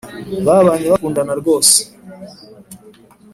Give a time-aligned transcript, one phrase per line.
[0.45, 1.79] babanye bakundana rwose